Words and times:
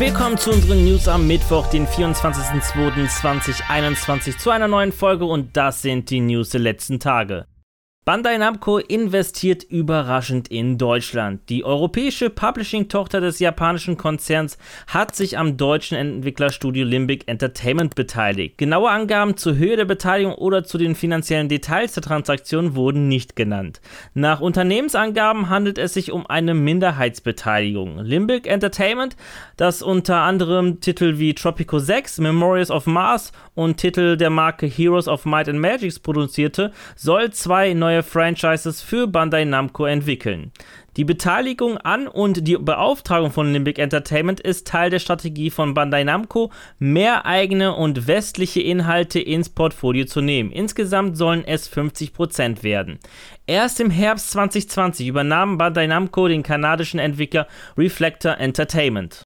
Willkommen 0.00 0.36
zu 0.38 0.50
unseren 0.50 0.86
News 0.86 1.06
am 1.08 1.26
Mittwoch, 1.26 1.66
den 1.66 1.86
24.02.2021 1.86 4.38
zu 4.38 4.48
einer 4.48 4.66
neuen 4.66 4.92
Folge 4.92 5.26
und 5.26 5.54
das 5.58 5.82
sind 5.82 6.08
die 6.08 6.20
News 6.20 6.48
der 6.48 6.60
letzten 6.60 6.98
Tage. 6.98 7.44
Bandai 8.10 8.38
Namco 8.38 8.78
investiert 8.78 9.62
überraschend 9.62 10.48
in 10.48 10.78
Deutschland. 10.78 11.48
Die 11.48 11.64
europäische 11.64 12.28
Publishing-Tochter 12.28 13.20
des 13.20 13.38
japanischen 13.38 13.96
Konzerns 13.96 14.58
hat 14.88 15.14
sich 15.14 15.38
am 15.38 15.56
deutschen 15.56 15.96
Entwicklerstudio 15.96 16.84
Limbic 16.84 17.28
Entertainment 17.28 17.94
beteiligt. 17.94 18.58
Genaue 18.58 18.90
Angaben 18.90 19.36
zur 19.36 19.54
Höhe 19.54 19.76
der 19.76 19.84
Beteiligung 19.84 20.34
oder 20.34 20.64
zu 20.64 20.76
den 20.76 20.96
finanziellen 20.96 21.48
Details 21.48 21.92
der 21.92 22.02
Transaktion 22.02 22.74
wurden 22.74 23.06
nicht 23.06 23.36
genannt. 23.36 23.80
Nach 24.12 24.40
Unternehmensangaben 24.40 25.48
handelt 25.48 25.78
es 25.78 25.94
sich 25.94 26.10
um 26.10 26.26
eine 26.26 26.54
Minderheitsbeteiligung. 26.54 28.00
Limbic 28.00 28.48
Entertainment, 28.48 29.14
das 29.56 29.82
unter 29.82 30.16
anderem 30.22 30.80
Titel 30.80 31.20
wie 31.20 31.32
Tropico 31.34 31.78
6, 31.78 32.18
Memories 32.18 32.72
of 32.72 32.88
Mars 32.88 33.30
und 33.54 33.76
Titel 33.76 34.16
der 34.16 34.30
Marke 34.30 34.66
Heroes 34.66 35.06
of 35.06 35.26
Might 35.26 35.48
and 35.48 35.60
Magics 35.60 36.00
produzierte, 36.00 36.72
soll 36.96 37.30
zwei 37.30 37.72
neue 37.72 37.99
Franchises 38.02 38.82
für 38.82 39.06
Bandai 39.06 39.44
Namco 39.44 39.84
entwickeln. 39.84 40.52
Die 40.96 41.04
Beteiligung 41.04 41.78
an 41.78 42.08
und 42.08 42.46
die 42.48 42.56
Beauftragung 42.56 43.30
von 43.30 43.52
Limbic 43.52 43.78
Entertainment 43.78 44.40
ist 44.40 44.66
Teil 44.66 44.90
der 44.90 44.98
Strategie 44.98 45.50
von 45.50 45.72
Bandai 45.72 46.02
Namco, 46.04 46.50
mehr 46.78 47.26
eigene 47.26 47.74
und 47.74 48.08
westliche 48.08 48.60
Inhalte 48.60 49.20
ins 49.20 49.48
Portfolio 49.48 50.04
zu 50.04 50.20
nehmen. 50.20 50.50
Insgesamt 50.50 51.16
sollen 51.16 51.44
es 51.44 51.72
50% 51.72 52.62
werden. 52.62 52.98
Erst 53.46 53.80
im 53.80 53.90
Herbst 53.90 54.32
2020 54.32 55.06
übernahm 55.06 55.58
Bandai 55.58 55.86
Namco 55.86 56.26
den 56.26 56.42
kanadischen 56.42 56.98
Entwickler 56.98 57.46
Reflector 57.78 58.36
Entertainment. 58.38 59.22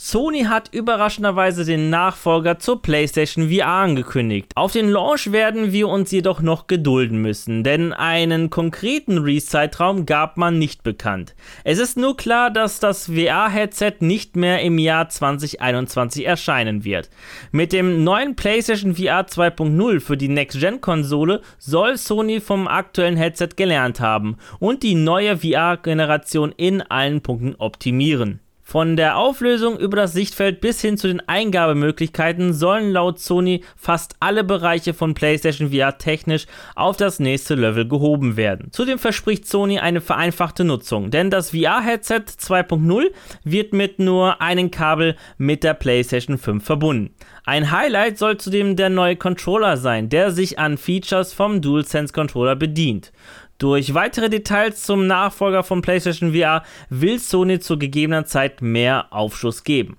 Sony 0.00 0.44
hat 0.44 0.72
überraschenderweise 0.72 1.64
den 1.64 1.90
Nachfolger 1.90 2.60
zur 2.60 2.80
PlayStation 2.80 3.50
VR 3.50 3.66
angekündigt. 3.66 4.52
Auf 4.54 4.70
den 4.70 4.88
Launch 4.88 5.32
werden 5.32 5.72
wir 5.72 5.88
uns 5.88 6.12
jedoch 6.12 6.40
noch 6.40 6.68
gedulden 6.68 7.20
müssen, 7.20 7.64
denn 7.64 7.92
einen 7.92 8.48
konkreten 8.48 9.18
Release-Zeitraum 9.18 10.06
gab 10.06 10.36
man 10.36 10.56
nicht 10.56 10.84
bekannt. 10.84 11.34
Es 11.64 11.80
ist 11.80 11.96
nur 11.96 12.16
klar, 12.16 12.52
dass 12.52 12.78
das 12.78 13.06
VR-Headset 13.06 13.94
nicht 13.98 14.36
mehr 14.36 14.62
im 14.62 14.78
Jahr 14.78 15.08
2021 15.08 16.24
erscheinen 16.24 16.84
wird. 16.84 17.10
Mit 17.50 17.72
dem 17.72 18.04
neuen 18.04 18.36
PlayStation 18.36 18.94
VR 18.94 19.22
2.0 19.22 19.98
für 19.98 20.16
die 20.16 20.28
Next-Gen-Konsole 20.28 21.40
soll 21.58 21.96
Sony 21.96 22.40
vom 22.40 22.68
aktuellen 22.68 23.16
Headset 23.16 23.48
gelernt 23.56 23.98
haben 23.98 24.36
und 24.60 24.84
die 24.84 24.94
neue 24.94 25.38
VR-Generation 25.38 26.54
in 26.56 26.82
allen 26.82 27.20
Punkten 27.20 27.56
optimieren. 27.56 28.38
Von 28.70 28.96
der 28.96 29.16
Auflösung 29.16 29.78
über 29.78 29.96
das 29.96 30.12
Sichtfeld 30.12 30.60
bis 30.60 30.82
hin 30.82 30.98
zu 30.98 31.08
den 31.08 31.26
Eingabemöglichkeiten 31.26 32.52
sollen 32.52 32.92
laut 32.92 33.18
Sony 33.18 33.64
fast 33.78 34.16
alle 34.20 34.44
Bereiche 34.44 34.92
von 34.92 35.14
PlayStation 35.14 35.72
VR 35.72 35.96
technisch 35.96 36.44
auf 36.74 36.98
das 36.98 37.18
nächste 37.18 37.54
Level 37.54 37.88
gehoben 37.88 38.36
werden. 38.36 38.68
Zudem 38.70 38.98
verspricht 38.98 39.48
Sony 39.48 39.78
eine 39.78 40.02
vereinfachte 40.02 40.64
Nutzung, 40.64 41.10
denn 41.10 41.30
das 41.30 41.52
VR-Headset 41.52 42.24
2.0 42.38 43.06
wird 43.42 43.72
mit 43.72 44.00
nur 44.00 44.42
einem 44.42 44.70
Kabel 44.70 45.16
mit 45.38 45.64
der 45.64 45.72
PlayStation 45.72 46.36
5 46.36 46.62
verbunden. 46.62 47.14
Ein 47.46 47.70
Highlight 47.70 48.18
soll 48.18 48.36
zudem 48.36 48.76
der 48.76 48.90
neue 48.90 49.16
Controller 49.16 49.78
sein, 49.78 50.10
der 50.10 50.30
sich 50.30 50.58
an 50.58 50.76
Features 50.76 51.32
vom 51.32 51.62
DualSense 51.62 52.12
Controller 52.12 52.54
bedient. 52.54 53.12
Durch 53.58 53.92
weitere 53.92 54.30
Details 54.30 54.84
zum 54.84 55.08
Nachfolger 55.08 55.64
von 55.64 55.82
PlayStation 55.82 56.32
VR 56.32 56.62
will 56.90 57.18
Sony 57.18 57.58
zu 57.58 57.76
gegebener 57.76 58.24
Zeit 58.24 58.62
mehr 58.62 59.06
Aufschluss 59.10 59.64
geben. 59.64 59.98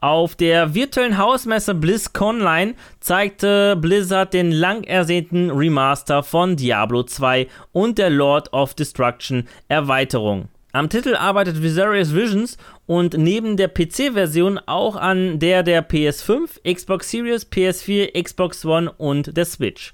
Auf 0.00 0.36
der 0.36 0.72
virtuellen 0.72 1.18
Hausmesse 1.18 1.74
BlizzConline 1.74 2.74
zeigte 3.00 3.76
Blizzard 3.76 4.32
den 4.32 4.52
lang 4.52 4.84
ersehnten 4.84 5.50
Remaster 5.50 6.22
von 6.22 6.56
Diablo 6.56 7.02
2 7.02 7.48
und 7.72 7.98
der 7.98 8.08
Lord 8.08 8.52
of 8.52 8.72
Destruction 8.74 9.48
Erweiterung. 9.68 10.48
Am 10.72 10.88
Titel 10.88 11.16
arbeitet 11.16 11.60
Viserious 11.60 12.14
Visions 12.14 12.56
und 12.90 13.16
neben 13.16 13.56
der 13.56 13.68
PC-Version 13.68 14.58
auch 14.66 14.96
an 14.96 15.38
der 15.38 15.62
der 15.62 15.88
PS5, 15.88 16.74
Xbox 16.74 17.08
Series, 17.08 17.46
PS4, 17.46 18.20
Xbox 18.20 18.64
One 18.64 18.90
und 18.90 19.36
der 19.36 19.44
Switch. 19.44 19.92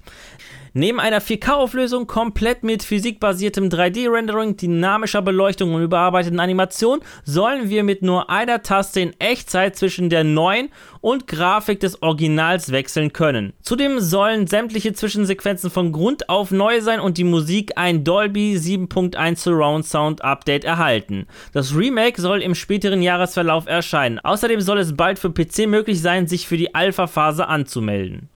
Neben 0.79 0.99
einer 0.99 1.23
4K-Auflösung 1.23 2.05
komplett 2.05 2.61
mit 2.61 2.83
physikbasiertem 2.83 3.69
3D-Rendering, 3.69 4.57
dynamischer 4.57 5.23
Beleuchtung 5.23 5.73
und 5.73 5.81
überarbeiteten 5.81 6.39
Animationen 6.39 7.03
sollen 7.23 7.69
wir 7.69 7.83
mit 7.83 8.03
nur 8.03 8.29
einer 8.29 8.61
Taste 8.61 8.99
in 8.99 9.13
Echtzeit 9.17 9.75
zwischen 9.75 10.11
der 10.11 10.23
neuen 10.23 10.69
und 11.01 11.25
Grafik 11.25 11.79
des 11.79 12.03
Originals 12.03 12.71
wechseln 12.71 13.11
können. 13.11 13.53
Zudem 13.63 13.99
sollen 13.99 14.45
sämtliche 14.45 14.93
Zwischensequenzen 14.93 15.71
von 15.71 15.91
Grund 15.91 16.29
auf 16.29 16.51
neu 16.51 16.79
sein 16.81 16.99
und 16.99 17.17
die 17.17 17.23
Musik 17.23 17.71
ein 17.75 18.03
Dolby 18.03 18.55
7.1 18.55 19.35
Surround 19.35 19.83
Sound 19.83 20.23
Update 20.23 20.63
erhalten. 20.63 21.25
Das 21.53 21.75
Remake 21.75 22.21
soll 22.21 22.43
im 22.43 22.53
späteren 22.53 22.86
Jahresverlauf 23.01 23.67
erscheinen. 23.67 24.19
Außerdem 24.19 24.61
soll 24.61 24.79
es 24.79 24.95
bald 24.95 25.19
für 25.19 25.31
PC 25.31 25.67
möglich 25.67 26.01
sein, 26.01 26.27
sich 26.27 26.47
für 26.47 26.57
die 26.57 26.73
Alpha-Phase 26.75 27.47
anzumelden. 27.47 28.29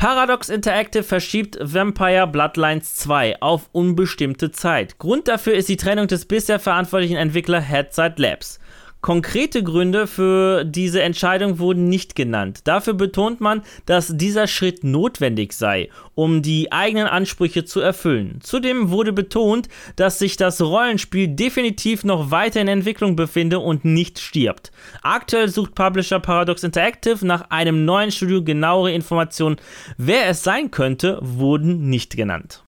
Paradox 0.00 0.48
Interactive 0.48 1.02
verschiebt 1.02 1.58
Vampire 1.60 2.28
Bloodlines 2.28 2.94
2 2.94 3.42
auf 3.42 3.68
unbestimmte 3.72 4.52
Zeit. 4.52 4.98
Grund 4.98 5.26
dafür 5.26 5.54
ist 5.54 5.68
die 5.68 5.76
Trennung 5.76 6.06
des 6.06 6.24
bisher 6.24 6.60
verantwortlichen 6.60 7.16
Entwickler 7.16 7.60
Headside 7.60 8.14
Labs. 8.16 8.60
Konkrete 9.00 9.62
Gründe 9.62 10.08
für 10.08 10.64
diese 10.64 11.02
Entscheidung 11.02 11.60
wurden 11.60 11.88
nicht 11.88 12.16
genannt. 12.16 12.60
Dafür 12.64 12.94
betont 12.94 13.40
man, 13.40 13.62
dass 13.86 14.16
dieser 14.16 14.48
Schritt 14.48 14.82
notwendig 14.82 15.52
sei, 15.52 15.88
um 16.16 16.42
die 16.42 16.72
eigenen 16.72 17.06
Ansprüche 17.06 17.64
zu 17.64 17.80
erfüllen. 17.80 18.40
Zudem 18.42 18.90
wurde 18.90 19.12
betont, 19.12 19.68
dass 19.94 20.18
sich 20.18 20.36
das 20.36 20.60
Rollenspiel 20.60 21.28
definitiv 21.28 22.02
noch 22.02 22.32
weiter 22.32 22.60
in 22.60 22.66
Entwicklung 22.66 23.14
befinde 23.14 23.60
und 23.60 23.84
nicht 23.84 24.18
stirbt. 24.18 24.72
Aktuell 25.02 25.48
sucht 25.48 25.76
Publisher 25.76 26.18
Paradox 26.18 26.64
Interactive 26.64 27.24
nach 27.24 27.50
einem 27.50 27.84
neuen 27.84 28.10
Studio 28.10 28.42
genauere 28.42 28.92
Informationen. 28.92 29.56
Wer 29.96 30.26
es 30.26 30.42
sein 30.42 30.72
könnte, 30.72 31.20
wurden 31.22 31.88
nicht 31.88 32.16
genannt. 32.16 32.64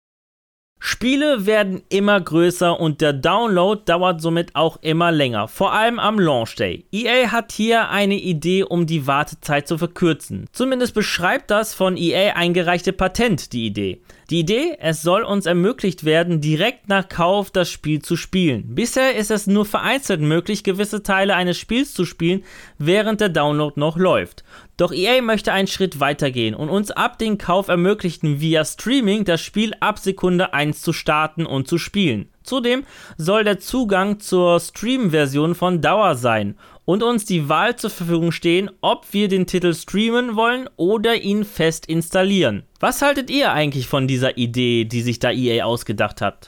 Spiele 0.87 1.47
werden 1.47 1.81
immer 1.89 2.21
größer 2.21 2.79
und 2.79 3.01
der 3.01 3.11
Download 3.11 3.81
dauert 3.85 4.21
somit 4.21 4.55
auch 4.55 4.77
immer 4.83 5.11
länger, 5.11 5.47
vor 5.47 5.73
allem 5.73 5.97
am 5.97 6.19
Launch 6.19 6.55
Day. 6.57 6.85
EA 6.91 7.31
hat 7.31 7.51
hier 7.51 7.89
eine 7.89 8.13
Idee, 8.13 8.61
um 8.61 8.85
die 8.85 9.07
Wartezeit 9.07 9.67
zu 9.67 9.79
verkürzen. 9.79 10.45
Zumindest 10.51 10.93
beschreibt 10.93 11.49
das 11.49 11.73
von 11.73 11.97
EA 11.97 12.35
eingereichte 12.35 12.93
Patent 12.93 13.51
die 13.51 13.65
Idee. 13.65 13.99
Die 14.31 14.39
Idee, 14.39 14.75
es 14.79 15.03
soll 15.03 15.21
uns 15.21 15.45
ermöglicht 15.45 16.03
werden, 16.03 16.41
direkt 16.41 16.89
nach 16.89 17.07
Kauf 17.07 17.51
das 17.51 17.69
Spiel 17.69 18.01
zu 18.01 18.15
spielen. 18.15 18.73
Bisher 18.73 19.15
ist 19.15 19.29
es 19.29 19.45
nur 19.45 19.65
vereinzelt 19.65 20.19
möglich, 20.19 20.63
gewisse 20.63 21.03
Teile 21.03 21.35
eines 21.35 21.59
Spiels 21.59 21.93
zu 21.93 22.05
spielen, 22.05 22.43
während 22.79 23.21
der 23.21 23.29
Download 23.29 23.79
noch 23.79 23.97
läuft. 23.97 24.43
Doch 24.77 24.91
EA 24.91 25.21
möchte 25.21 25.53
einen 25.53 25.67
Schritt 25.67 25.99
weitergehen 25.99 26.55
und 26.55 26.69
uns 26.69 26.89
ab 26.89 27.19
dem 27.19 27.37
Kauf 27.37 27.67
ermöglichen, 27.67 28.41
via 28.41 28.65
Streaming 28.65 29.25
das 29.25 29.41
Spiel 29.41 29.73
ab 29.79 29.99
Sekunde 29.99 30.53
1 30.53 30.81
zu 30.81 30.91
starten 30.91 31.45
und 31.45 31.67
zu 31.67 31.77
spielen. 31.77 32.29
Zudem 32.45 32.83
soll 33.17 33.43
der 33.43 33.59
Zugang 33.59 34.19
zur 34.19 34.59
Stream-Version 34.59 35.55
von 35.55 35.81
Dauer 35.81 36.15
sein 36.15 36.55
und 36.85 37.03
uns 37.03 37.25
die 37.25 37.49
Wahl 37.49 37.75
zur 37.75 37.89
Verfügung 37.89 38.31
stehen, 38.31 38.69
ob 38.81 39.07
wir 39.11 39.27
den 39.27 39.47
Titel 39.47 39.73
streamen 39.73 40.35
wollen 40.35 40.69
oder 40.77 41.15
ihn 41.15 41.43
fest 41.43 41.87
installieren. 41.87 42.63
Was 42.79 43.01
haltet 43.01 43.29
ihr 43.29 43.51
eigentlich 43.51 43.87
von 43.87 44.07
dieser 44.07 44.37
Idee, 44.37 44.85
die 44.85 45.01
sich 45.01 45.19
da 45.19 45.31
EA 45.31 45.65
ausgedacht 45.65 46.21
hat? 46.21 46.47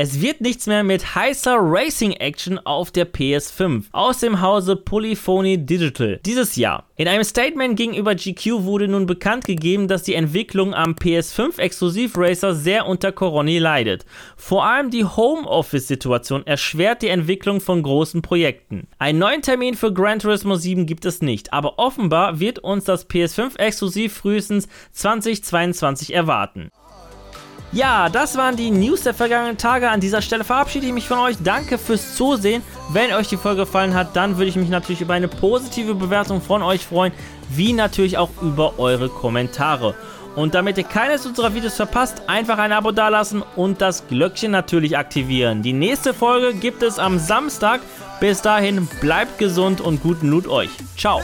Es 0.00 0.20
wird 0.20 0.40
nichts 0.40 0.68
mehr 0.68 0.84
mit 0.84 1.16
heißer 1.16 1.56
Racing 1.60 2.12
Action 2.12 2.60
auf 2.60 2.92
der 2.92 3.12
PS5 3.12 3.86
aus 3.90 4.20
dem 4.20 4.40
Hause 4.40 4.76
Polyphony 4.76 5.58
Digital 5.58 6.20
dieses 6.24 6.54
Jahr. 6.54 6.84
In 6.94 7.08
einem 7.08 7.24
Statement 7.24 7.76
gegenüber 7.76 8.14
GQ 8.14 8.62
wurde 8.62 8.86
nun 8.86 9.06
bekannt 9.06 9.44
gegeben, 9.44 9.88
dass 9.88 10.04
die 10.04 10.14
Entwicklung 10.14 10.72
am 10.72 10.92
PS5 10.92 11.58
Exklusiv 11.58 12.16
Racer 12.16 12.54
sehr 12.54 12.86
unter 12.86 13.10
Corona 13.10 13.58
leidet. 13.58 14.06
Vor 14.36 14.64
allem 14.64 14.92
die 14.92 15.04
Homeoffice-Situation 15.04 16.46
erschwert 16.46 17.02
die 17.02 17.08
Entwicklung 17.08 17.60
von 17.60 17.82
großen 17.82 18.22
Projekten. 18.22 18.86
Einen 19.00 19.18
neuen 19.18 19.42
Termin 19.42 19.74
für 19.74 19.92
Gran 19.92 20.20
Turismo 20.20 20.54
7 20.54 20.86
gibt 20.86 21.06
es 21.06 21.22
nicht, 21.22 21.52
aber 21.52 21.80
offenbar 21.80 22.38
wird 22.38 22.60
uns 22.60 22.84
das 22.84 23.10
PS5 23.10 23.58
Exklusiv 23.58 24.12
frühestens 24.12 24.68
2022 24.92 26.14
erwarten. 26.14 26.70
Ja, 27.72 28.08
das 28.08 28.36
waren 28.36 28.56
die 28.56 28.70
News 28.70 29.02
der 29.02 29.14
vergangenen 29.14 29.58
Tage. 29.58 29.90
An 29.90 30.00
dieser 30.00 30.22
Stelle 30.22 30.44
verabschiede 30.44 30.86
ich 30.86 30.92
mich 30.92 31.06
von 31.06 31.18
euch. 31.18 31.36
Danke 31.42 31.76
fürs 31.76 32.14
Zusehen. 32.14 32.62
Wenn 32.90 33.12
euch 33.12 33.28
die 33.28 33.36
Folge 33.36 33.62
gefallen 33.62 33.94
hat, 33.94 34.16
dann 34.16 34.38
würde 34.38 34.48
ich 34.48 34.56
mich 34.56 34.70
natürlich 34.70 35.02
über 35.02 35.14
eine 35.14 35.28
positive 35.28 35.94
Bewertung 35.94 36.40
von 36.40 36.62
euch 36.62 36.86
freuen, 36.86 37.12
wie 37.50 37.74
natürlich 37.74 38.16
auch 38.16 38.30
über 38.40 38.78
eure 38.78 39.08
Kommentare. 39.10 39.94
Und 40.34 40.54
damit 40.54 40.78
ihr 40.78 40.84
keines 40.84 41.26
unserer 41.26 41.54
Videos 41.54 41.74
verpasst, 41.74 42.22
einfach 42.28 42.58
ein 42.58 42.72
Abo 42.72 42.92
dalassen 42.92 43.42
und 43.56 43.80
das 43.80 44.06
Glöckchen 44.06 44.52
natürlich 44.52 44.96
aktivieren. 44.96 45.62
Die 45.62 45.72
nächste 45.72 46.14
Folge 46.14 46.54
gibt 46.54 46.82
es 46.82 46.98
am 46.98 47.18
Samstag 47.18 47.80
Bis 48.20 48.42
dahin, 48.42 48.88
bleibt 49.00 49.38
gesund 49.38 49.80
und 49.80 50.02
guten 50.02 50.28
Loot 50.28 50.48
euch. 50.48 50.70
Ciao. 50.96 51.22